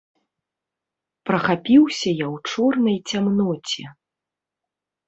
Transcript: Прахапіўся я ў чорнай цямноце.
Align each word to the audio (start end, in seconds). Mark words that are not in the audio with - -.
Прахапіўся 1.31 2.09
я 2.17 2.27
ў 2.33 2.55
чорнай 2.55 2.97
цямноце. 3.13 3.85